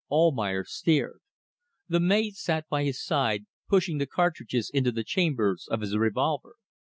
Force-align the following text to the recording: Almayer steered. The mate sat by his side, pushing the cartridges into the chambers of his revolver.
Almayer 0.09 0.63
steered. 0.65 1.19
The 1.87 1.99
mate 1.99 2.35
sat 2.35 2.67
by 2.67 2.83
his 2.85 2.99
side, 3.05 3.45
pushing 3.69 3.99
the 3.99 4.07
cartridges 4.07 4.71
into 4.71 4.91
the 4.91 5.03
chambers 5.03 5.67
of 5.69 5.81
his 5.81 5.95
revolver. 5.95 6.55